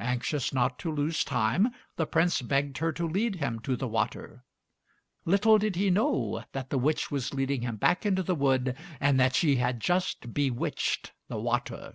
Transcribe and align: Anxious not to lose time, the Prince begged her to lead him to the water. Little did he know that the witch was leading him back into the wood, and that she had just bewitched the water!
Anxious 0.00 0.52
not 0.52 0.80
to 0.80 0.90
lose 0.90 1.22
time, 1.22 1.68
the 1.94 2.04
Prince 2.04 2.42
begged 2.42 2.78
her 2.78 2.90
to 2.90 3.06
lead 3.06 3.36
him 3.36 3.60
to 3.60 3.76
the 3.76 3.86
water. 3.86 4.42
Little 5.24 5.56
did 5.56 5.76
he 5.76 5.88
know 5.88 6.42
that 6.50 6.70
the 6.70 6.78
witch 6.78 7.12
was 7.12 7.32
leading 7.32 7.62
him 7.62 7.76
back 7.76 8.04
into 8.04 8.24
the 8.24 8.34
wood, 8.34 8.76
and 8.98 9.20
that 9.20 9.36
she 9.36 9.54
had 9.54 9.78
just 9.78 10.34
bewitched 10.34 11.12
the 11.28 11.38
water! 11.38 11.94